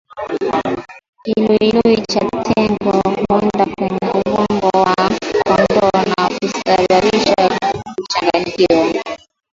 [1.23, 2.91] Kiluilui cha tegu
[3.27, 7.49] huenda kwenye ubongo wa kondoo na kusababisha
[7.95, 9.01] kuchanganyikiwa